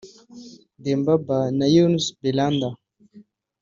Demba 0.83 1.13
Ba 1.25 1.39
na 1.57 1.65
Younes 1.73 2.05
Belhanda 2.21 2.69